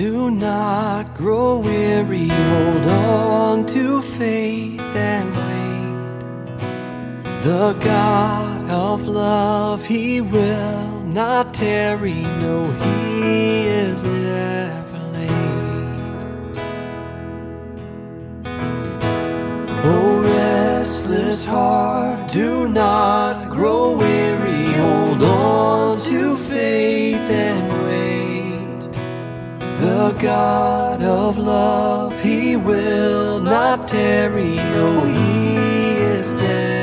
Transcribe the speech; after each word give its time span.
do 0.00 0.30
not 0.30 1.14
grow 1.14 1.60
weary. 1.60 2.28
Hold 2.28 2.86
on 2.86 3.66
to 3.66 4.00
faith 4.00 4.80
and 4.96 5.28
wait. 5.40 6.22
The 7.42 7.76
God 7.80 8.70
of 8.70 9.06
love, 9.06 9.84
He 9.84 10.22
will 10.22 11.00
not 11.04 11.52
tarry. 11.52 12.22
No, 12.44 12.64
He 12.82 13.66
is 13.66 14.02
never 14.02 14.98
late. 15.16 16.24
Oh, 19.84 20.22
restless 20.22 21.46
heart, 21.46 22.26
do 22.30 22.68
not 22.68 23.50
grow 23.50 23.98
weary. 23.98 24.64
Hold 24.80 25.22
on 25.24 25.94
The 30.00 30.12
God 30.12 31.02
of 31.02 31.36
love, 31.36 32.18
He 32.22 32.56
will 32.56 33.38
not 33.38 33.82
tarry. 33.82 34.56
No, 34.56 35.04
He 35.04 35.56
is 35.98 36.32
never 36.32 36.79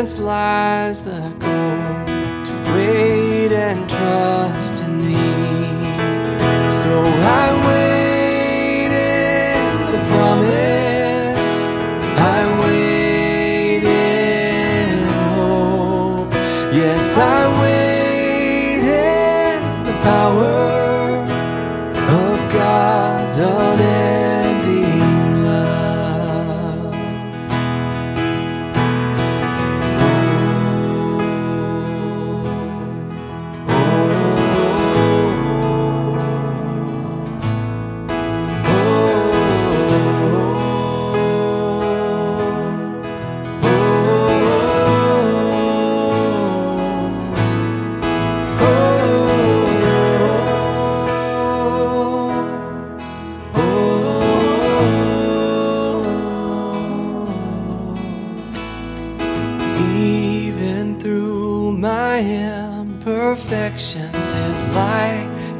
patience 0.00 0.18
lies 0.18 1.04
the 1.04 1.20
goal 1.38 2.04
to 2.46 2.52
wait 2.72 3.52
and 3.52 3.86
trust 3.90 4.82
in 4.82 4.98
thee. 4.98 5.84
So 6.82 6.92
I 7.04 7.46
wait 7.68 8.92
in 8.92 9.92
the 9.92 9.98
promise. 10.10 11.76
I 12.16 12.40
wait 12.62 13.84
in 13.84 15.04
hope. 15.34 16.32
Yes, 16.72 17.18
I 17.18 17.42
wait 17.60 18.82
in 18.82 19.84
the 19.84 19.92
power 20.02 20.69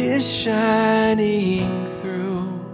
is 0.01 0.27
shining 0.27 1.85
through. 2.01 2.65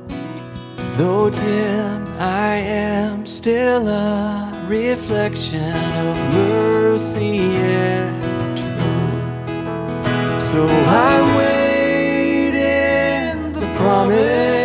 Though 0.97 1.29
dim, 1.29 2.07
I 2.19 2.57
am 2.57 3.27
still 3.27 3.89
a 3.89 4.65
reflection 4.69 5.75
of 6.07 6.17
mercy 6.35 7.39
and 7.39 8.23
truth. 8.57 10.43
So 10.43 10.67
I 10.67 11.15
wait 11.39 12.55
in 12.55 13.53
the 13.53 13.67
promise. 13.77 14.56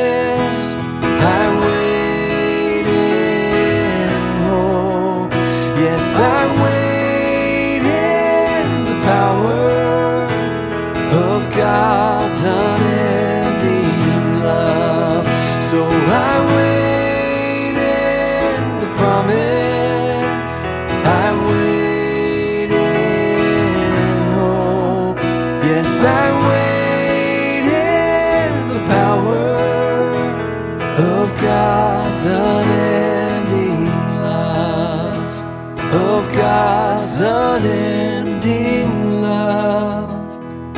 Unending 37.63 39.22
love. 39.22 40.09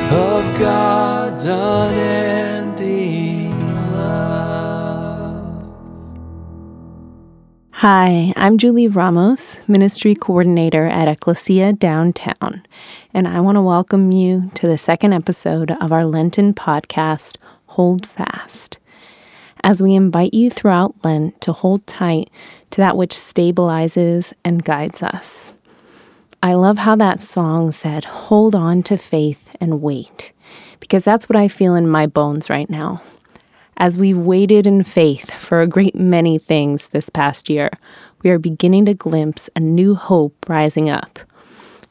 Of 0.00 0.58
God's 0.58 1.46
unending 1.46 2.72
love. 3.92 5.72
Hi, 7.72 8.34
I'm 8.36 8.58
Julie 8.58 8.88
Ramos, 8.88 9.66
Ministry 9.66 10.14
Coordinator 10.14 10.84
at 10.86 11.08
Ecclesia 11.08 11.72
Downtown, 11.72 12.66
and 13.14 13.26
I 13.26 13.40
want 13.40 13.56
to 13.56 13.62
welcome 13.62 14.12
you 14.12 14.50
to 14.54 14.66
the 14.66 14.76
second 14.76 15.14
episode 15.14 15.70
of 15.70 15.90
our 15.90 16.04
Lenten 16.04 16.52
podcast, 16.52 17.38
Hold 17.66 18.06
Fast. 18.06 18.78
As 19.62 19.82
we 19.82 19.94
invite 19.94 20.34
you 20.34 20.50
throughout 20.50 20.94
Lent 21.02 21.40
to 21.40 21.54
hold 21.54 21.86
tight 21.86 22.28
to 22.72 22.82
that 22.82 22.98
which 22.98 23.12
stabilizes 23.12 24.34
and 24.44 24.62
guides 24.62 25.02
us. 25.02 25.54
I 26.44 26.52
love 26.52 26.76
how 26.76 26.94
that 26.96 27.22
song 27.22 27.72
said, 27.72 28.04
Hold 28.04 28.54
on 28.54 28.82
to 28.82 28.98
faith 28.98 29.56
and 29.62 29.80
wait, 29.80 30.32
because 30.78 31.02
that's 31.02 31.26
what 31.26 31.36
I 31.36 31.48
feel 31.48 31.74
in 31.74 31.88
my 31.88 32.06
bones 32.06 32.50
right 32.50 32.68
now. 32.68 33.00
As 33.78 33.96
we've 33.96 34.18
waited 34.18 34.66
in 34.66 34.84
faith 34.84 35.30
for 35.30 35.62
a 35.62 35.66
great 35.66 35.94
many 35.94 36.36
things 36.36 36.88
this 36.88 37.08
past 37.08 37.48
year, 37.48 37.70
we 38.22 38.28
are 38.28 38.38
beginning 38.38 38.84
to 38.84 38.92
glimpse 38.92 39.48
a 39.56 39.60
new 39.60 39.94
hope 39.94 40.44
rising 40.46 40.90
up. 40.90 41.18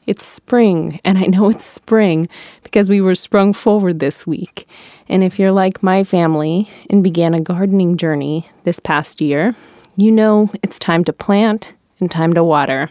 It's 0.06 0.24
spring, 0.24 1.00
and 1.04 1.18
I 1.18 1.24
know 1.24 1.50
it's 1.50 1.64
spring 1.64 2.28
because 2.62 2.88
we 2.88 3.00
were 3.00 3.16
sprung 3.16 3.54
forward 3.54 3.98
this 3.98 4.24
week. 4.24 4.68
And 5.08 5.24
if 5.24 5.36
you're 5.36 5.50
like 5.50 5.82
my 5.82 6.04
family 6.04 6.70
and 6.88 7.02
began 7.02 7.34
a 7.34 7.40
gardening 7.40 7.96
journey 7.96 8.48
this 8.62 8.78
past 8.78 9.20
year, 9.20 9.56
you 9.96 10.12
know 10.12 10.48
it's 10.62 10.78
time 10.78 11.02
to 11.06 11.12
plant 11.12 11.72
and 11.98 12.08
time 12.08 12.34
to 12.34 12.44
water. 12.44 12.90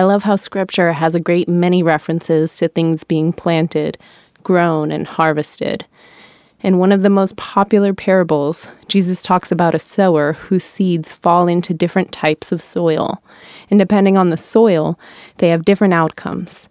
I 0.00 0.04
love 0.04 0.22
how 0.22 0.36
scripture 0.36 0.94
has 0.94 1.14
a 1.14 1.20
great 1.20 1.46
many 1.46 1.82
references 1.82 2.56
to 2.56 2.68
things 2.68 3.04
being 3.04 3.34
planted, 3.34 3.98
grown, 4.42 4.90
and 4.90 5.06
harvested. 5.06 5.84
In 6.62 6.78
one 6.78 6.90
of 6.90 7.02
the 7.02 7.10
most 7.10 7.36
popular 7.36 7.92
parables, 7.92 8.70
Jesus 8.88 9.20
talks 9.20 9.52
about 9.52 9.74
a 9.74 9.78
sower 9.78 10.32
whose 10.32 10.64
seeds 10.64 11.12
fall 11.12 11.48
into 11.48 11.74
different 11.74 12.12
types 12.12 12.50
of 12.50 12.62
soil. 12.62 13.22
And 13.70 13.78
depending 13.78 14.16
on 14.16 14.30
the 14.30 14.38
soil, 14.38 14.98
they 15.36 15.50
have 15.50 15.66
different 15.66 15.92
outcomes. 15.92 16.70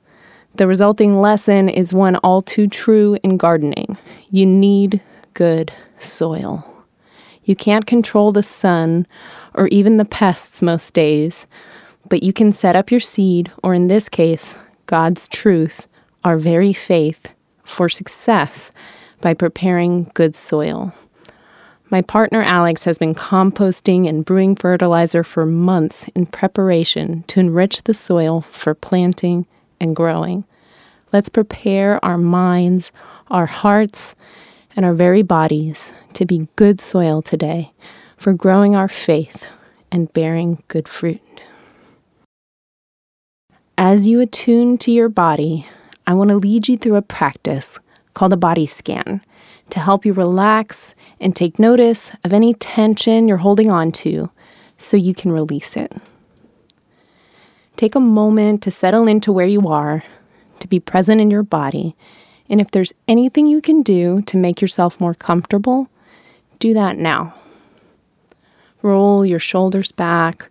The 0.56 0.66
resulting 0.66 1.22
lesson 1.22 1.70
is 1.70 1.94
one 1.94 2.16
all 2.24 2.42
too 2.42 2.68
true 2.68 3.16
in 3.22 3.38
gardening. 3.38 3.96
You 4.32 4.48
need 4.48 5.02
good 5.36 5.72
soil. 6.00 6.66
You 7.44 7.56
can't 7.56 7.86
control 7.86 8.32
the 8.32 8.42
sun 8.42 9.06
or 9.54 9.68
even 9.68 9.98
the 9.98 10.06
pests 10.06 10.64
most 10.64 10.96
days, 10.96 11.46
but 12.10 12.24
you 12.24 12.34
can 12.34 12.52
set 12.52 12.76
up 12.76 12.92
your 12.92 13.00
seed, 13.00 13.52
or 13.64 13.74
in 13.74 13.88
this 13.88 14.10
case, 14.10 14.58
God's 14.88 15.28
truth, 15.28 15.88
our 16.24 16.38
very 16.38 16.74
faith, 16.74 17.34
for 17.64 17.88
success 17.88 18.72
by 19.22 19.34
preparing 19.34 20.12
good 20.16 20.36
soil. 20.36 20.94
My 21.92 22.02
partner 22.02 22.44
Alex 22.44 22.84
has 22.84 22.98
been 22.98 23.16
composting 23.16 24.08
and 24.08 24.24
brewing 24.24 24.56
fertilizer 24.56 25.24
for 25.24 25.46
months 25.46 26.08
in 26.16 26.28
preparation 26.28 27.24
to 27.24 27.40
enrich 27.40 27.84
the 27.84 27.94
soil 27.94 28.42
for 28.42 28.76
planting 28.76 29.48
and 29.80 29.96
growing. 29.96 30.46
Let's 31.12 31.30
prepare 31.30 32.04
our 32.06 32.18
minds, 32.18 32.92
our 33.32 33.48
hearts, 33.48 34.16
and 34.76 34.86
our 34.86 34.94
very 34.94 35.24
bodies 35.24 35.92
to 36.14 36.26
be 36.26 36.48
good 36.56 36.80
soil 36.80 37.22
today 37.22 37.72
for 38.18 38.34
growing 38.34 38.76
our 38.76 38.90
faith 38.90 39.46
and 39.92 40.14
bearing 40.14 40.62
good 40.68 40.88
fruit. 40.88 41.22
As 43.82 44.10
you 44.10 44.20
attune 44.20 44.78
to 44.80 44.92
your 44.92 45.08
body, 45.08 45.66
I 46.06 46.14
want 46.14 46.32
to 46.32 46.36
lead 46.36 46.68
you 46.68 46.78
through 46.78 46.98
a 46.98 47.02
practice 47.02 47.80
called 48.14 48.34
a 48.34 48.36
body 48.36 48.66
scan 48.66 49.22
to 49.70 49.80
help 49.80 50.06
you 50.06 50.12
relax 50.12 50.96
and 51.22 51.34
take 51.34 51.58
notice 51.60 52.12
of 52.26 52.34
any 52.34 52.54
tension 52.54 53.30
you're 53.30 53.38
holding 53.38 53.72
on 53.72 53.94
to 53.94 54.32
so 54.78 54.98
you 54.98 55.14
can 55.14 55.32
release 55.32 55.78
it. 55.78 55.94
Take 57.78 57.96
a 57.96 58.02
moment 58.02 58.62
to 58.64 58.70
settle 58.70 59.08
into 59.08 59.32
where 59.32 59.48
you 59.48 59.62
are, 59.70 60.04
to 60.60 60.68
be 60.68 60.82
present 60.82 61.22
in 61.22 61.32
your 61.32 61.44
body, 61.44 61.96
and 62.50 62.60
if 62.60 62.72
there's 62.72 62.92
anything 63.08 63.48
you 63.48 63.62
can 63.62 63.82
do 63.82 64.22
to 64.24 64.36
make 64.36 64.60
yourself 64.60 65.00
more 65.00 65.14
comfortable, 65.14 65.88
do 66.60 66.74
that 66.74 66.98
now. 66.98 67.34
Roll 68.82 69.26
your 69.26 69.40
shoulders 69.40 69.94
back, 69.94 70.50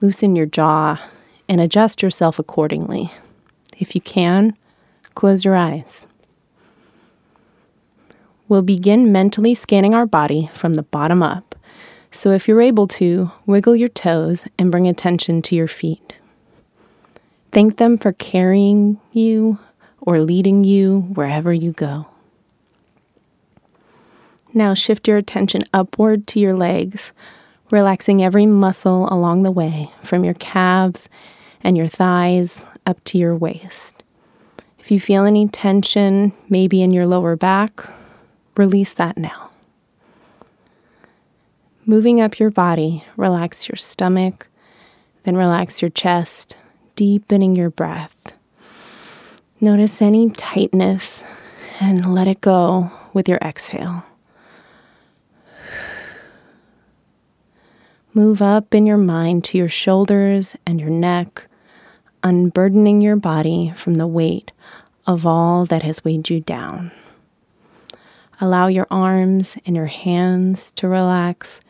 loosen 0.00 0.34
your 0.34 0.46
jaw, 0.46 1.00
and 1.48 1.60
adjust 1.60 2.02
yourself 2.02 2.38
accordingly. 2.38 3.12
If 3.78 3.94
you 3.94 4.00
can, 4.00 4.56
close 5.14 5.44
your 5.44 5.56
eyes. 5.56 6.06
We'll 8.48 8.62
begin 8.62 9.12
mentally 9.12 9.54
scanning 9.54 9.94
our 9.94 10.06
body 10.06 10.48
from 10.52 10.74
the 10.74 10.82
bottom 10.82 11.22
up. 11.22 11.54
So, 12.10 12.30
if 12.30 12.48
you're 12.48 12.62
able 12.62 12.88
to, 12.88 13.30
wiggle 13.44 13.76
your 13.76 13.88
toes 13.88 14.46
and 14.58 14.70
bring 14.70 14.88
attention 14.88 15.42
to 15.42 15.54
your 15.54 15.68
feet. 15.68 16.14
Thank 17.52 17.76
them 17.76 17.98
for 17.98 18.12
carrying 18.12 18.98
you 19.12 19.58
or 20.00 20.20
leading 20.20 20.64
you 20.64 21.02
wherever 21.02 21.52
you 21.52 21.72
go. 21.72 22.06
Now 24.54 24.72
shift 24.72 25.06
your 25.06 25.18
attention 25.18 25.64
upward 25.74 26.26
to 26.28 26.40
your 26.40 26.54
legs, 26.54 27.12
relaxing 27.70 28.24
every 28.24 28.46
muscle 28.46 29.06
along 29.12 29.42
the 29.42 29.50
way, 29.50 29.90
from 30.02 30.24
your 30.24 30.34
calves 30.34 31.08
and 31.62 31.76
your 31.76 31.88
thighs 31.88 32.64
up 32.86 33.02
to 33.04 33.18
your 33.18 33.36
waist. 33.36 34.02
If 34.78 34.90
you 34.90 35.00
feel 35.00 35.24
any 35.24 35.48
tension, 35.48 36.32
maybe 36.48 36.82
in 36.82 36.92
your 36.92 37.06
lower 37.06 37.36
back, 37.36 37.88
release 38.56 38.94
that 38.94 39.18
now. 39.18 39.50
Moving 41.84 42.20
up 42.20 42.38
your 42.38 42.50
body, 42.50 43.04
relax 43.16 43.68
your 43.68 43.76
stomach, 43.76 44.48
then 45.24 45.36
relax 45.36 45.82
your 45.82 45.90
chest, 45.90 46.56
deepening 46.96 47.56
your 47.56 47.70
breath. 47.70 48.32
Notice 49.60 50.00
any 50.00 50.30
tightness 50.30 51.24
and 51.80 52.14
let 52.14 52.28
it 52.28 52.40
go 52.40 52.90
with 53.12 53.28
your 53.28 53.38
exhale. 53.38 54.04
Move 58.18 58.42
up 58.42 58.74
in 58.74 58.84
your 58.84 58.96
mind 58.96 59.44
to 59.44 59.56
your 59.56 59.68
shoulders 59.68 60.56
and 60.66 60.80
your 60.80 60.90
neck, 60.90 61.46
unburdening 62.24 63.00
your 63.00 63.14
body 63.14 63.72
from 63.76 63.94
the 63.94 64.08
weight 64.08 64.52
of 65.06 65.24
all 65.24 65.64
that 65.64 65.84
has 65.84 66.02
weighed 66.02 66.28
you 66.28 66.40
down. 66.40 66.90
Allow 68.40 68.66
your 68.66 68.88
arms 68.90 69.56
and 69.64 69.76
your 69.76 69.86
hands 69.86 70.70
to 70.70 70.88
relax, 70.88 71.60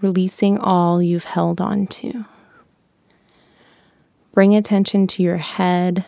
releasing 0.00 0.56
all 0.56 1.02
you've 1.02 1.24
held 1.24 1.60
on 1.60 1.88
to. 1.88 2.26
Bring 4.32 4.54
attention 4.54 5.08
to 5.08 5.22
your 5.24 5.38
head, 5.38 6.04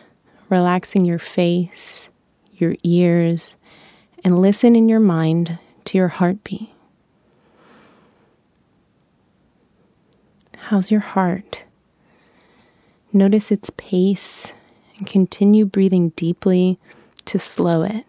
relaxing 0.47 1.03
your 1.03 1.19
face, 1.19 2.09
your 2.53 2.77
ears, 2.83 3.57
and 4.23 4.39
listen 4.39 4.73
in 4.73 4.87
your 4.87 5.01
mind 5.01 5.59
to 5.83 5.97
your 5.97 6.07
heartbeat. 6.07 6.74
How's 10.69 10.89
your 10.89 11.01
heart? 11.01 11.63
Notice 13.13 13.51
its 13.51 13.69
pace 13.77 14.51
and 14.97 15.05
continue 15.05 15.63
breathing 15.63 16.09
deeply 16.15 16.79
to 17.25 17.37
slow 17.37 17.83
it, 17.83 18.03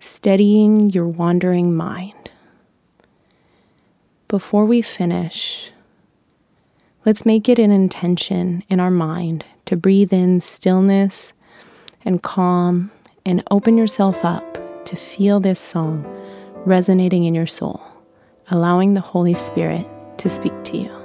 steadying 0.00 0.88
your 0.88 1.06
wandering 1.06 1.76
mind. 1.76 2.30
Before 4.26 4.64
we 4.64 4.80
finish, 4.80 5.70
let's 7.04 7.26
make 7.26 7.46
it 7.46 7.58
an 7.58 7.70
intention 7.70 8.64
in 8.70 8.80
our 8.80 8.90
mind 8.90 9.44
to 9.66 9.76
breathe 9.76 10.14
in 10.14 10.40
stillness 10.40 11.34
and 12.06 12.22
calm 12.22 12.90
and 13.26 13.42
open 13.50 13.76
yourself 13.76 14.24
up 14.24 14.86
to 14.86 14.96
feel 14.96 15.40
this 15.40 15.60
song 15.60 16.06
resonating 16.64 17.24
in 17.24 17.34
your 17.34 17.46
soul, 17.46 17.82
allowing 18.50 18.94
the 18.94 19.02
Holy 19.02 19.34
Spirit 19.34 19.86
to 20.16 20.30
speak 20.30 20.54
to 20.64 20.78
you. 20.78 21.01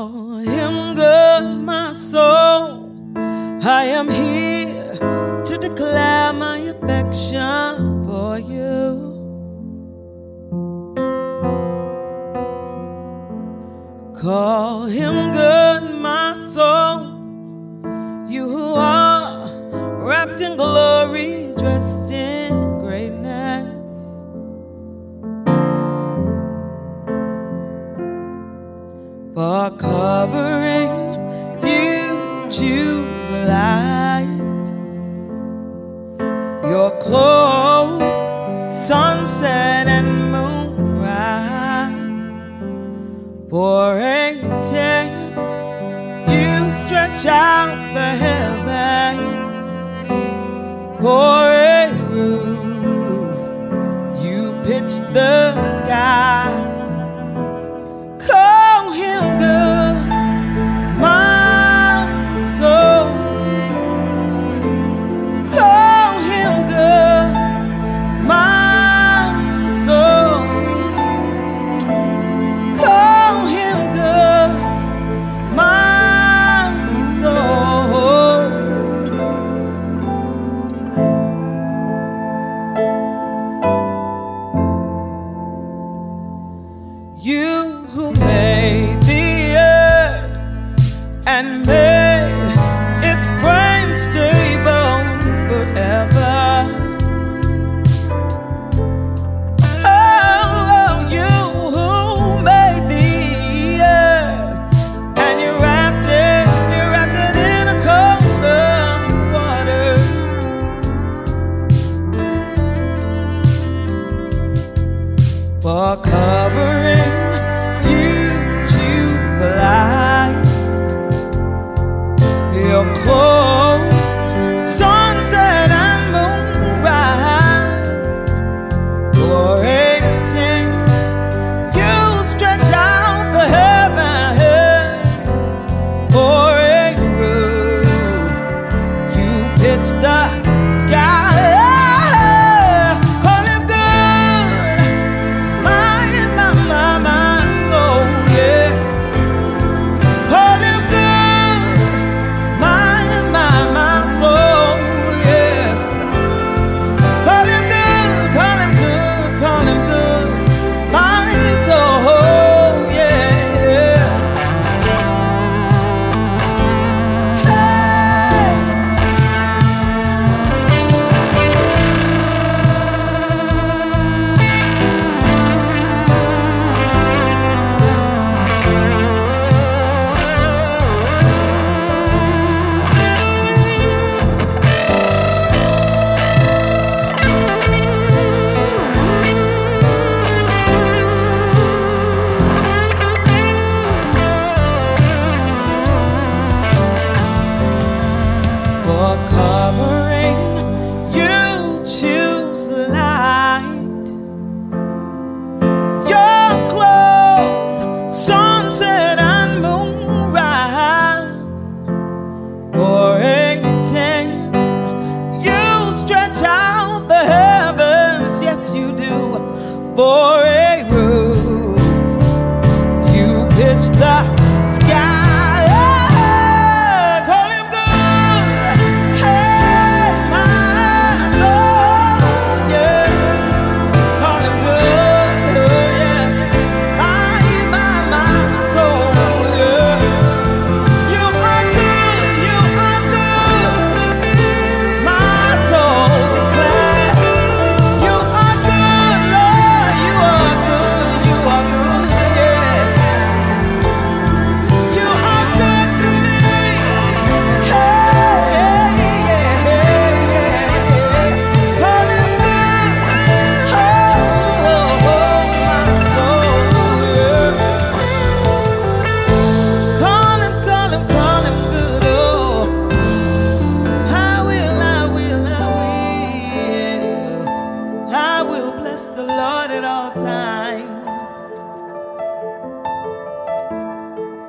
Call 0.00 0.38
him 0.38 0.94
good, 0.94 1.60
my 1.60 1.92
soul. 1.92 2.88
I 3.62 3.84
am 3.98 4.08
here 4.08 4.94
to 5.44 5.58
declare 5.58 6.32
my 6.32 6.56
affection 6.72 8.02
for 8.06 8.38
you. 8.38 8.96
Call 14.18 14.84
him 14.84 15.29
For 29.32 29.70
covering, 29.78 30.90
you 31.62 32.48
choose 32.50 33.28
the 33.28 33.44
light. 33.46 34.66
Your 36.68 36.90
clothes, 36.98 38.16
sunset 38.76 39.86
and 39.86 40.32
moonrise. 40.32 41.92
For 43.48 44.00
a 44.00 44.40
tent, 44.68 45.38
you 46.28 46.72
stretch 46.72 47.24
out 47.26 47.70
the 47.94 48.10
heavens. 48.24 49.56
For 51.00 51.52
a 51.52 51.92
roof, 52.10 53.38
you 54.24 54.52
pitch 54.64 54.98
the 55.14 55.69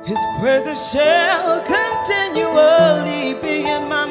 His 0.04 0.18
presence 0.40 0.90
shall 0.90 1.60
continually 1.62 3.34
be 3.40 3.64
in 3.64 3.88
my 3.88 4.01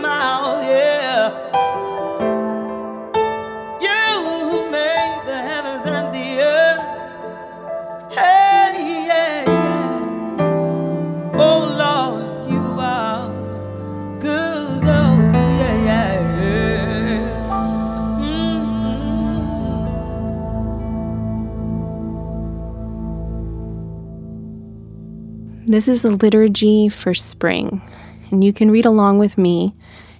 This 25.72 25.88
is 25.88 26.04
a 26.04 26.10
liturgy 26.10 26.90
for 26.90 27.14
spring, 27.14 27.82
and 28.30 28.44
you 28.44 28.52
can 28.52 28.72
read 28.72 28.86
along 28.86 29.20
with 29.20 29.38
me 29.38 29.74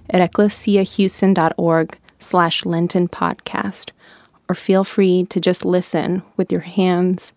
at 0.08 0.32
ecclesiahouston.org 0.32 1.98
slash 2.18 2.64
Lenten 2.64 3.06
podcast, 3.06 3.90
or 4.48 4.54
feel 4.54 4.82
free 4.82 5.26
to 5.26 5.38
just 5.40 5.62
listen 5.62 6.22
with 6.38 6.50
your 6.50 6.62
hands 6.62 7.34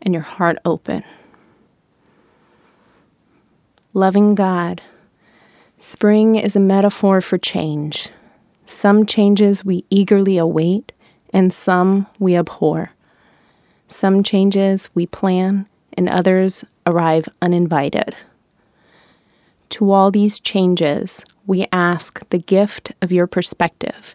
and 0.00 0.14
your 0.14 0.22
heart 0.22 0.56
open. 0.64 1.04
Loving 3.92 4.34
God, 4.34 4.80
spring 5.78 6.36
is 6.36 6.56
a 6.56 6.60
metaphor 6.60 7.20
for 7.20 7.36
change. 7.36 8.08
Some 8.64 9.04
changes 9.04 9.62
we 9.62 9.84
eagerly 9.90 10.38
await, 10.38 10.90
and 11.34 11.52
some 11.52 12.06
we 12.18 12.34
abhor. 12.34 12.92
Some 13.88 14.22
changes 14.22 14.88
we 14.94 15.04
plan, 15.04 15.68
and 15.98 16.08
others 16.08 16.64
arrive 16.86 17.28
uninvited. 17.42 18.14
To 19.70 19.90
all 19.90 20.12
these 20.12 20.38
changes, 20.38 21.24
we 21.44 21.66
ask 21.72 22.26
the 22.30 22.38
gift 22.38 22.92
of 23.02 23.10
your 23.10 23.26
perspective, 23.26 24.14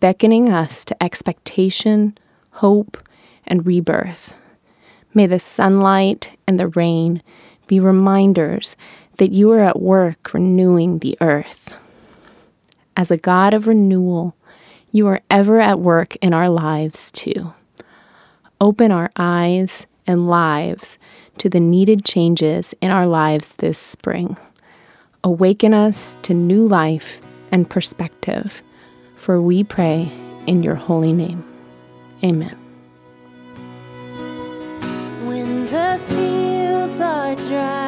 beckoning 0.00 0.48
us 0.50 0.82
to 0.86 1.00
expectation, 1.02 2.16
hope, 2.52 2.96
and 3.46 3.66
rebirth. 3.66 4.32
May 5.12 5.26
the 5.26 5.38
sunlight 5.38 6.38
and 6.46 6.58
the 6.58 6.68
rain 6.68 7.22
be 7.66 7.78
reminders 7.78 8.74
that 9.18 9.30
you 9.30 9.50
are 9.52 9.60
at 9.60 9.78
work 9.78 10.32
renewing 10.32 11.00
the 11.00 11.18
earth. 11.20 11.76
As 12.96 13.10
a 13.10 13.18
God 13.18 13.52
of 13.52 13.66
renewal, 13.66 14.34
you 14.90 15.06
are 15.06 15.20
ever 15.30 15.60
at 15.60 15.80
work 15.80 16.16
in 16.22 16.32
our 16.32 16.48
lives 16.48 17.10
too. 17.10 17.52
Open 18.58 18.90
our 18.90 19.10
eyes 19.16 19.86
and 20.10 20.28
lives 20.28 20.98
to 21.38 21.48
the 21.48 21.60
needed 21.60 22.04
changes 22.04 22.74
in 22.82 22.90
our 22.90 23.06
lives 23.06 23.54
this 23.54 23.78
spring. 23.78 24.36
Awaken 25.24 25.72
us 25.72 26.16
to 26.22 26.34
new 26.34 26.66
life 26.66 27.20
and 27.50 27.68
perspective, 27.68 28.62
for 29.16 29.40
we 29.40 29.64
pray 29.64 30.12
in 30.46 30.62
your 30.62 30.74
holy 30.74 31.12
name. 31.12 31.44
Amen. 32.22 32.56
When 35.24 35.64
the 35.66 35.98
fields 36.08 37.00
are 37.00 37.34
dry 37.36 37.79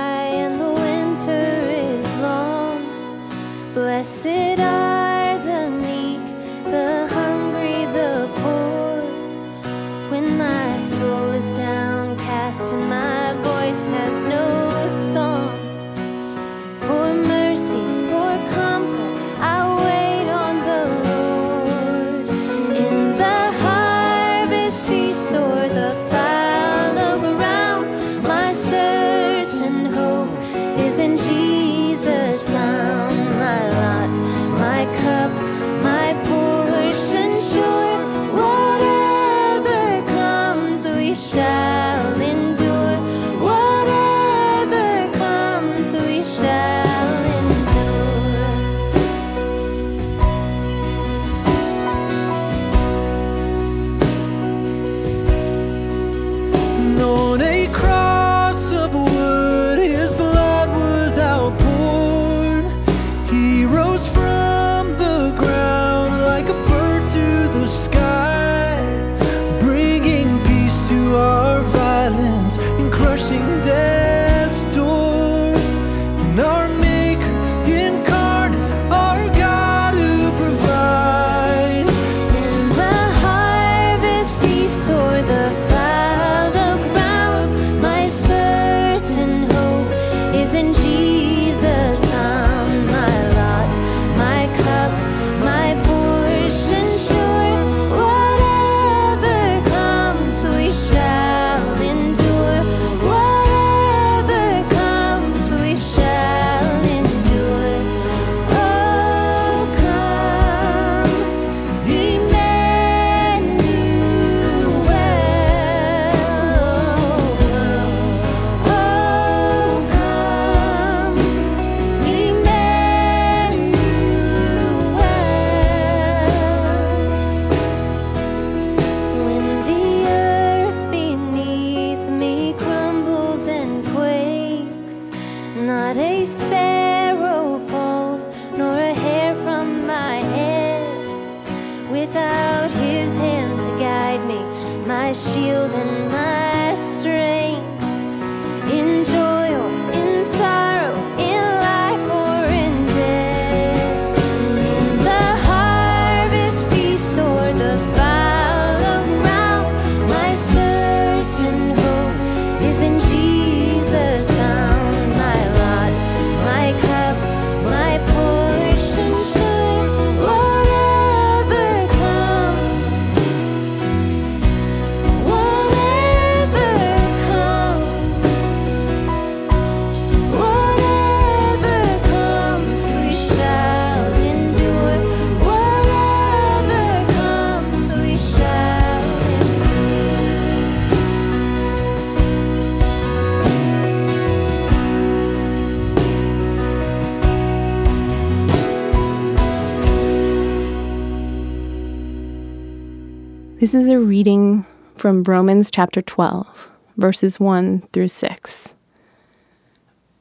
This 203.62 203.74
is 203.74 203.88
a 203.88 204.00
reading 204.00 204.66
from 204.96 205.22
Romans 205.22 205.70
chapter 205.70 206.02
12, 206.02 206.68
verses 206.96 207.38
1 207.38 207.82
through 207.92 208.08
6. 208.08 208.74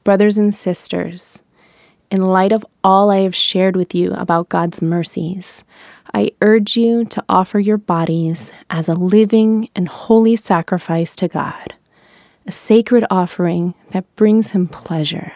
Brothers 0.03 0.37
and 0.37 0.53
sisters, 0.53 1.41
in 2.11 2.21
light 2.21 2.51
of 2.51 2.63
all 2.83 3.09
I 3.09 3.21
have 3.21 3.33
shared 3.33 3.75
with 3.75 3.95
you 3.95 4.11
about 4.13 4.49
God's 4.49 4.79
mercies, 4.79 5.63
I 6.13 6.33
urge 6.41 6.77
you 6.77 7.03
to 7.05 7.25
offer 7.27 7.57
your 7.57 7.79
bodies 7.79 8.51
as 8.69 8.87
a 8.87 8.93
living 8.93 9.69
and 9.75 9.87
holy 9.87 10.35
sacrifice 10.35 11.15
to 11.15 11.27
God, 11.27 11.73
a 12.45 12.51
sacred 12.51 13.05
offering 13.09 13.73
that 13.89 14.15
brings 14.15 14.51
Him 14.51 14.67
pleasure. 14.67 15.33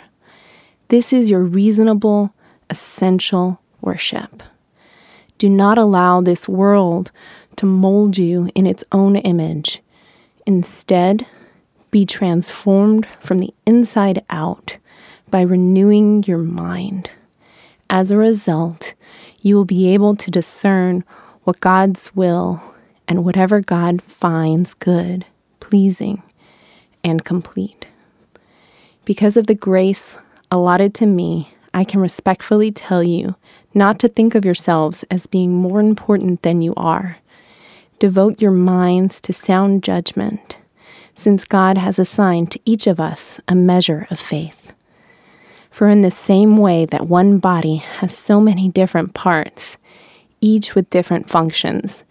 This 0.90 1.12
is 1.12 1.32
your 1.32 1.42
reasonable, 1.42 2.36
essential 2.70 3.60
worship. 3.82 4.44
Do 5.38 5.50
not 5.50 5.78
allow 5.78 6.22
this 6.22 6.48
world 6.48 7.12
to 7.58 7.66
mold 7.66 8.18
you 8.18 8.50
in 8.56 8.66
its 8.66 8.84
own 8.92 9.16
image. 9.16 9.82
Instead, 10.46 11.26
be 11.92 12.06
transformed 12.06 13.08
from 13.20 13.40
the 13.40 13.54
inside 13.66 14.24
out 14.30 14.78
by 15.30 15.42
renewing 15.42 16.24
your 16.24 16.38
mind. 16.38 17.10
As 17.90 18.12
a 18.12 18.18
result, 18.18 18.94
you 19.42 19.56
will 19.56 19.66
be 19.66 19.94
able 19.94 20.16
to 20.16 20.32
discern 20.32 21.04
what 21.44 21.60
God's 21.60 22.16
will 22.16 22.62
and 23.08 23.24
whatever 23.24 23.62
God 23.62 24.02
finds 24.02 24.74
good, 24.74 25.26
pleasing, 25.60 26.24
and 27.04 27.24
complete. 27.24 27.88
Because 29.06 29.38
of 29.38 29.48
the 29.48 29.56
grace 29.56 30.18
allotted 30.50 30.96
to 30.96 31.06
me, 31.06 31.54
I 31.74 31.84
can 31.84 32.00
respectfully 32.00 32.72
tell 32.72 33.04
you 33.04 33.36
not 33.74 34.00
to 34.00 34.08
think 34.08 34.34
of 34.34 34.46
yourselves 34.46 35.04
as 35.12 35.28
being 35.28 35.54
more 35.54 35.80
important 35.80 36.42
than 36.42 36.62
you 36.62 36.74
are. 36.76 37.18
Devote 37.98 38.42
your 38.42 38.52
minds 38.52 39.22
to 39.22 39.32
sound 39.32 39.82
judgment, 39.82 40.58
since 41.16 41.46
God 41.46 41.78
has 41.78 41.98
assigned 41.98 42.52
to 42.52 42.60
each 42.66 42.88
of 42.88 43.00
us 43.00 43.40
a 43.48 43.56
measure 43.56 44.06
of 44.12 44.20
faith. 44.20 44.74
For 45.72 45.88
in 45.88 46.02
the 46.02 46.12
same 46.12 46.58
way 46.58 46.86
that 46.86 47.08
one 47.08 47.38
body 47.40 47.78
has 47.78 48.16
so 48.16 48.42
many 48.42 48.68
different 48.68 49.14
parts, 49.14 49.78
each 50.42 50.76
with 50.76 50.90
different 50.90 51.30
functions, 51.30 52.04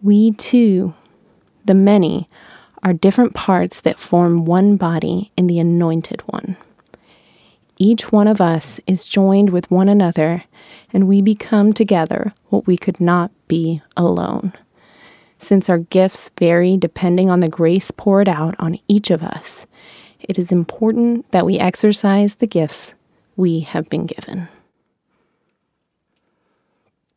we 0.00 0.30
too, 0.30 0.94
the 1.64 1.74
many, 1.74 2.28
are 2.84 2.92
different 2.92 3.34
parts 3.34 3.80
that 3.80 3.98
form 3.98 4.44
one 4.44 4.76
body 4.76 5.32
in 5.36 5.48
the 5.48 5.58
Anointed 5.58 6.22
One. 6.26 6.56
Each 7.78 8.12
one 8.12 8.28
of 8.28 8.40
us 8.40 8.78
is 8.86 9.08
joined 9.08 9.50
with 9.50 9.70
one 9.72 9.88
another, 9.88 10.44
and 10.92 11.08
we 11.08 11.20
become 11.20 11.72
together 11.72 12.32
what 12.48 12.66
we 12.66 12.76
could 12.76 13.00
not 13.00 13.32
be 13.48 13.82
alone. 13.96 14.52
Since 15.42 15.68
our 15.68 15.78
gifts 15.78 16.30
vary 16.38 16.76
depending 16.76 17.28
on 17.28 17.40
the 17.40 17.48
grace 17.48 17.90
poured 17.90 18.28
out 18.28 18.54
on 18.60 18.78
each 18.86 19.10
of 19.10 19.24
us, 19.24 19.66
it 20.20 20.38
is 20.38 20.52
important 20.52 21.28
that 21.32 21.44
we 21.44 21.58
exercise 21.58 22.36
the 22.36 22.46
gifts 22.46 22.94
we 23.34 23.60
have 23.60 23.90
been 23.90 24.06
given. 24.06 24.46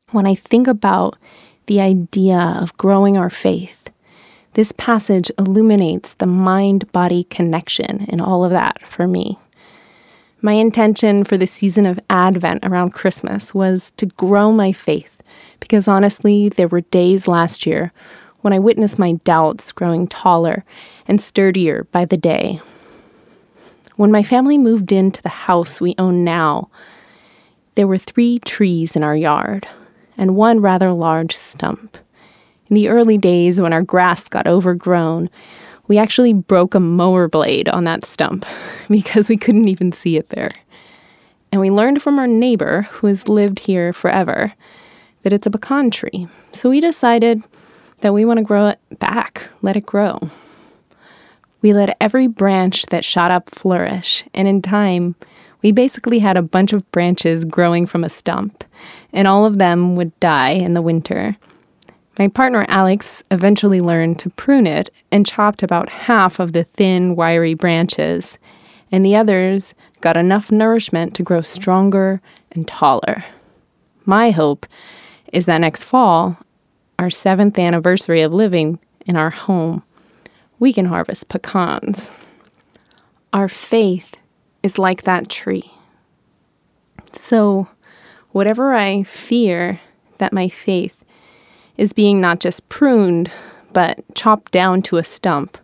When 0.10 0.26
I 0.26 0.34
think 0.34 0.68
about 0.68 1.20
the 1.68 1.80
idea 1.80 2.40
of 2.60 2.76
growing 2.78 3.16
our 3.16 3.30
faith, 3.30 3.92
this 4.54 4.72
passage 4.72 5.30
illuminates 5.38 6.16
the 6.16 6.26
mind 6.26 6.92
body 6.92 7.26
connection 7.26 8.08
and 8.10 8.20
all 8.22 8.44
of 8.44 8.50
that 8.50 8.88
for 8.88 9.06
me. 9.06 9.38
My 10.42 10.54
intention 10.54 11.26
for 11.26 11.38
the 11.38 11.46
season 11.46 11.86
of 11.86 12.00
Advent 12.10 12.66
around 12.66 12.90
Christmas 12.90 13.54
was 13.54 13.92
to 13.98 14.08
grow 14.08 14.52
my 14.52 14.72
faith 14.72 15.15
because 15.60 15.88
honestly, 15.88 16.50
there 16.50 16.68
were 16.68 16.82
days 16.82 17.28
last 17.28 17.66
year 17.66 17.92
when 18.42 18.54
I 18.54 18.60
witnessed 18.60 19.00
my 19.00 19.14
doubts 19.24 19.72
growing 19.72 20.08
taller 20.08 20.64
and 21.08 21.20
sturdier 21.20 21.88
by 21.92 22.06
the 22.06 22.18
day. 22.18 22.60
When 23.96 24.12
my 24.12 24.24
family 24.24 24.58
moved 24.58 24.92
into 24.92 25.22
the 25.22 25.30
house 25.30 25.80
we 25.80 25.96
own 25.98 26.24
now, 26.24 26.70
there 27.76 27.88
were 27.88 27.98
three 27.98 28.40
trees 28.40 28.96
in 28.96 29.04
our 29.04 29.16
yard 29.16 29.68
and 30.18 30.36
one 30.36 30.60
rather 30.60 30.92
large 30.92 31.36
stump. 31.36 31.98
In 32.70 32.76
the 32.76 32.90
early 32.90 33.18
days 33.18 33.60
when 33.60 33.74
our 33.74 33.82
grass 33.82 34.28
got 34.28 34.48
overgrown, 34.48 35.30
we 35.88 35.98
actually 35.98 36.34
broke 36.34 36.74
a 36.74 36.80
mower 36.80 37.28
blade 37.28 37.70
on 37.70 37.84
that 37.84 38.04
stump 38.04 38.46
because 38.90 39.30
we 39.30 39.38
couldn't 39.38 39.68
even 39.68 39.92
see 39.92 40.18
it 40.18 40.30
there. 40.30 40.52
And 41.52 41.62
we 41.62 41.70
learned 41.70 42.02
from 42.02 42.20
our 42.20 42.28
neighbor, 42.28 42.84
who 42.92 43.08
has 43.08 43.30
lived 43.30 43.60
here 43.60 43.94
forever, 43.94 44.54
that 45.26 45.34
it's 45.34 45.48
a 45.48 45.52
pecan 45.52 45.90
tree. 45.90 46.28
So 46.52 46.70
we 46.70 46.80
decided 46.80 47.42
that 48.02 48.14
we 48.14 48.26
want 48.26 48.38
to 48.38 48.44
grow 48.44 48.68
it 48.68 48.80
back, 49.00 49.50
let 49.64 49.76
it 49.76 49.84
grow. 49.84 50.20
We 51.64 51.74
let 51.74 51.98
every 52.00 52.28
branch 52.28 52.86
that 52.88 53.04
shot 53.04 53.32
up 53.32 53.50
flourish, 53.50 54.24
and 54.36 54.48
in 54.48 54.62
time, 54.62 55.16
we 55.64 55.72
basically 55.72 56.20
had 56.20 56.38
a 56.38 56.44
bunch 56.44 56.74
of 56.74 56.90
branches 56.92 57.44
growing 57.44 57.88
from 57.88 58.04
a 58.04 58.10
stump, 58.10 58.64
and 59.12 59.28
all 59.28 59.48
of 59.48 59.58
them 59.58 59.96
would 59.96 60.18
die 60.20 60.52
in 60.52 60.76
the 60.76 60.82
winter. 60.84 61.36
My 62.20 62.28
partner 62.28 62.68
Alex 62.70 63.24
eventually 63.32 63.80
learned 63.80 64.20
to 64.20 64.30
prune 64.30 64.68
it 64.68 64.92
and 65.12 65.26
chopped 65.26 65.64
about 65.64 65.90
half 65.90 66.40
of 66.40 66.52
the 66.52 66.66
thin, 66.66 67.16
wiry 67.16 67.56
branches, 67.56 68.38
and 68.92 69.04
the 69.04 69.16
others 69.16 69.74
got 70.02 70.18
enough 70.18 70.52
nourishment 70.52 71.16
to 71.16 71.24
grow 71.24 71.42
stronger 71.42 72.22
and 72.52 72.68
taller. 72.68 73.26
My 74.06 74.30
hope 74.30 74.68
is 75.36 75.46
that 75.48 75.58
next 75.58 75.84
fall, 75.84 76.38
our 76.98 77.10
seventh 77.10 77.60
anniversary 77.60 78.22
of 78.22 78.34
living 78.34 78.80
in 79.06 79.18
our 79.18 79.32
home, 79.32 79.84
we 80.60 80.72
can 80.72 80.86
harvest 80.86 81.28
pecans. 81.28 82.10
Our 83.34 83.50
faith 83.50 84.16
is 84.64 84.80
like 84.80 85.04
that 85.04 85.28
tree. 85.28 85.70
So, 87.12 87.68
whatever 88.32 88.74
I 88.74 89.04
fear 89.04 89.82
that 90.20 90.32
my 90.32 90.48
faith 90.48 91.04
is 91.76 91.92
being 91.92 92.22
not 92.22 92.40
just 92.40 92.70
pruned, 92.70 93.30
but 93.74 94.00
chopped 94.16 94.54
down 94.54 94.82
to 94.84 94.96
a 94.96 95.04
stump, 95.04 95.58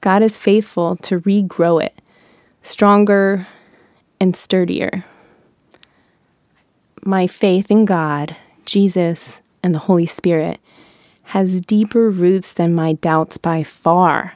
God 0.00 0.22
is 0.22 0.38
faithful 0.38 0.94
to 0.98 1.18
regrow 1.20 1.84
it 1.84 2.00
stronger 2.62 3.48
and 4.20 4.36
sturdier. 4.36 5.04
My 7.02 7.26
faith 7.26 7.68
in 7.68 7.84
God, 7.84 8.36
Jesus, 8.64 9.40
and 9.62 9.74
the 9.74 9.80
Holy 9.80 10.06
Spirit 10.06 10.60
has 11.24 11.60
deeper 11.60 12.10
roots 12.10 12.54
than 12.54 12.74
my 12.74 12.94
doubts 12.94 13.38
by 13.38 13.62
far, 13.62 14.34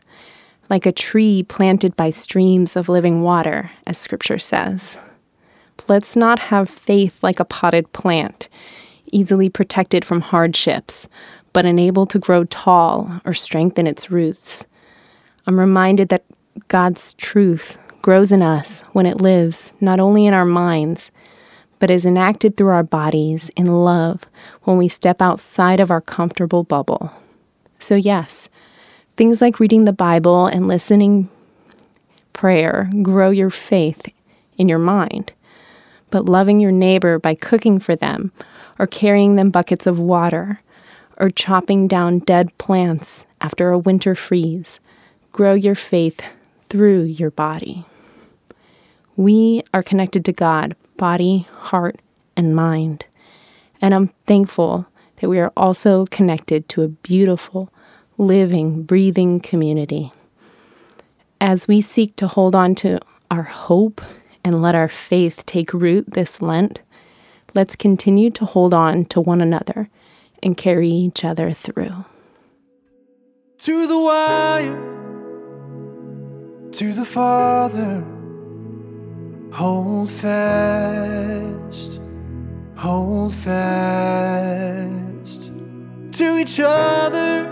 like 0.70 0.86
a 0.86 0.92
tree 0.92 1.42
planted 1.42 1.96
by 1.96 2.10
streams 2.10 2.76
of 2.76 2.88
living 2.88 3.22
water, 3.22 3.70
as 3.86 3.98
Scripture 3.98 4.38
says. 4.38 4.96
Let's 5.88 6.14
not 6.16 6.38
have 6.38 6.70
faith 6.70 7.22
like 7.22 7.40
a 7.40 7.44
potted 7.44 7.92
plant, 7.92 8.48
easily 9.12 9.48
protected 9.48 10.04
from 10.04 10.20
hardships, 10.20 11.08
but 11.52 11.66
unable 11.66 12.06
to 12.06 12.18
grow 12.18 12.44
tall 12.44 13.20
or 13.24 13.34
strengthen 13.34 13.86
its 13.86 14.10
roots. 14.10 14.64
I'm 15.46 15.58
reminded 15.58 16.08
that 16.08 16.24
God's 16.68 17.12
truth 17.14 17.76
grows 18.02 18.32
in 18.32 18.42
us 18.42 18.82
when 18.92 19.06
it 19.06 19.20
lives 19.20 19.74
not 19.80 20.00
only 20.00 20.26
in 20.26 20.34
our 20.34 20.44
minds, 20.44 21.10
but 21.84 21.90
is 21.90 22.06
enacted 22.06 22.56
through 22.56 22.68
our 22.68 22.82
bodies 22.82 23.50
in 23.56 23.66
love 23.66 24.24
when 24.62 24.78
we 24.78 24.88
step 24.88 25.20
outside 25.20 25.80
of 25.80 25.90
our 25.90 26.00
comfortable 26.00 26.64
bubble. 26.64 27.12
So, 27.78 27.94
yes, 27.94 28.48
Things 29.16 29.40
like 29.40 29.60
reading 29.60 29.84
the 29.84 29.92
Bible 29.92 30.46
and 30.46 30.66
listening 30.66 31.28
prayer 32.32 32.90
grow 33.00 33.30
your 33.30 33.50
faith 33.50 34.12
in 34.56 34.68
your 34.68 34.80
mind. 34.80 35.32
But 36.10 36.24
loving 36.24 36.58
your 36.58 36.72
neighbor 36.72 37.20
by 37.20 37.36
cooking 37.36 37.78
for 37.78 37.94
them, 37.94 38.32
or 38.76 38.88
carrying 38.88 39.36
them 39.36 39.50
buckets 39.50 39.86
of 39.86 40.00
water, 40.00 40.60
or 41.16 41.30
chopping 41.30 41.86
down 41.86 42.18
dead 42.20 42.56
plants 42.58 43.24
after 43.40 43.70
a 43.70 43.78
winter 43.78 44.16
freeze, 44.16 44.80
grow 45.30 45.54
your 45.54 45.76
faith 45.76 46.20
through 46.68 47.02
your 47.02 47.30
body. 47.30 47.84
We 49.14 49.62
are 49.72 49.82
connected 49.84 50.24
to 50.24 50.32
God, 50.32 50.74
body, 50.96 51.46
heart, 51.60 52.00
and 52.36 52.54
mind. 52.54 53.06
And 53.80 53.94
I'm 53.94 54.08
thankful 54.26 54.86
that 55.16 55.28
we 55.28 55.38
are 55.38 55.52
also 55.56 56.06
connected 56.06 56.68
to 56.70 56.82
a 56.82 56.88
beautiful, 56.88 57.72
living, 58.18 58.82
breathing 58.82 59.40
community. 59.40 60.12
As 61.40 61.68
we 61.68 61.80
seek 61.80 62.16
to 62.16 62.26
hold 62.26 62.56
on 62.56 62.74
to 62.76 63.00
our 63.30 63.42
hope 63.42 64.00
and 64.42 64.62
let 64.62 64.74
our 64.74 64.88
faith 64.88 65.44
take 65.46 65.72
root 65.72 66.12
this 66.12 66.40
Lent, 66.40 66.80
let's 67.54 67.76
continue 67.76 68.30
to 68.30 68.44
hold 68.44 68.74
on 68.74 69.04
to 69.06 69.20
one 69.20 69.40
another 69.40 69.88
and 70.42 70.56
carry 70.56 70.90
each 70.90 71.24
other 71.24 71.52
through. 71.52 72.04
to 73.58 73.86
the 73.86 73.98
wire, 73.98 74.76
to 76.72 76.92
the 76.92 77.04
Father. 77.04 78.13
Hold 79.54 80.10
fast, 80.10 82.00
hold 82.76 83.32
fast 83.32 84.32
to 86.10 86.38
each 86.38 86.58
other, 86.58 87.46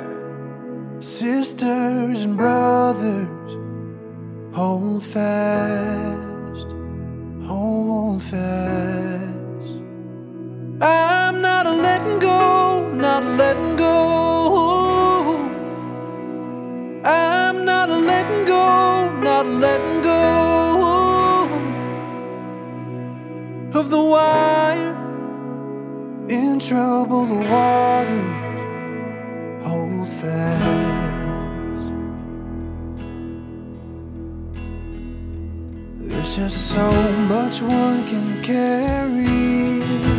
sisters 0.98 2.22
and 2.22 2.36
brothers. 2.36 3.52
Hold 4.52 5.04
fast, 5.04 6.66
hold 7.46 8.20
fast. 8.24 9.76
I'm 10.80 11.40
not 11.40 11.68
a 11.68 11.72
letting 11.72 12.18
go, 12.18 12.90
not 12.94 13.22
a 13.22 13.28
letting 13.28 13.71
the 23.92 24.02
wire 24.02 24.94
in 26.26 26.58
troubled 26.58 27.28
waters. 27.28 28.32
Hold 29.66 30.08
fast. 30.08 31.84
There's 36.00 36.36
just 36.36 36.68
so 36.74 36.90
much 37.32 37.60
one 37.60 38.08
can 38.08 38.42
carry 38.42 40.11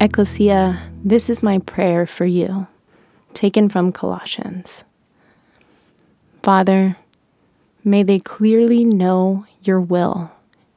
Ecclesia, 0.00 0.80
this 1.04 1.28
is 1.28 1.42
my 1.42 1.58
prayer 1.58 2.06
for 2.06 2.24
you, 2.24 2.68
taken 3.34 3.68
from 3.68 3.90
Colossians. 3.90 4.84
Father, 6.40 6.96
may 7.82 8.04
they 8.04 8.20
clearly 8.20 8.84
know 8.84 9.44
your 9.60 9.80
will 9.80 10.30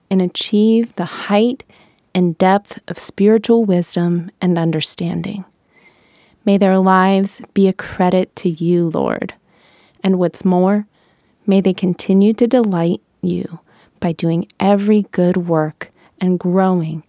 and 0.10 0.24
achieve 0.24 0.96
the 0.96 1.06
height 1.06 1.64
and 2.16 2.36
depth 2.40 2.80
of 2.88 2.98
spiritual 2.98 3.64
wisdom 3.64 4.32
and 4.42 4.58
understanding. 4.58 5.46
May 6.44 6.58
their 6.58 6.80
lives 6.80 7.44
be 7.54 7.68
a 7.68 7.74
credit 7.74 8.36
to 8.38 8.50
you, 8.50 8.90
Lord. 8.90 9.36
And 10.04 10.18
what's 10.18 10.44
more, 10.44 10.88
may 11.46 11.62
they 11.62 11.74
continue 11.74 12.34
to 12.34 12.48
delight 12.48 13.02
you 13.22 13.60
by 14.00 14.14
doing 14.14 14.48
every 14.60 15.04
good 15.12 15.38
work 15.38 15.90
and 16.20 16.40
growing 16.40 17.04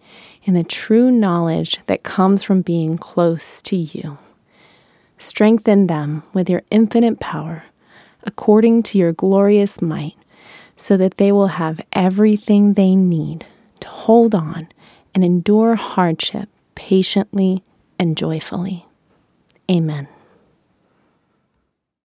in 0.45 0.53
the 0.53 0.63
true 0.63 1.11
knowledge 1.11 1.79
that 1.85 2.03
comes 2.03 2.43
from 2.43 2.61
being 2.61 2.97
close 2.97 3.61
to 3.61 3.75
you. 3.75 4.17
Strengthen 5.17 5.87
them 5.87 6.23
with 6.33 6.49
your 6.49 6.63
infinite 6.69 7.19
power, 7.19 7.63
according 8.23 8.83
to 8.83 8.97
your 8.97 9.13
glorious 9.13 9.81
might, 9.81 10.15
so 10.75 10.97
that 10.97 11.17
they 11.17 11.31
will 11.31 11.47
have 11.47 11.81
everything 11.93 12.73
they 12.73 12.95
need 12.95 13.45
to 13.79 13.87
hold 13.87 14.35
on 14.35 14.67
and 15.15 15.23
endure 15.23 15.75
hardship 15.75 16.49
patiently 16.75 17.63
and 17.97 18.17
joyfully. 18.17 18.85
Amen. 19.69 20.07